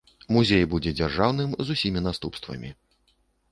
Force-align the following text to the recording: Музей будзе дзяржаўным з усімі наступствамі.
Музей 0.37 0.63
будзе 0.71 0.93
дзяржаўным 1.01 1.53
з 1.69 1.77
усімі 1.77 2.05
наступствамі. 2.07 2.75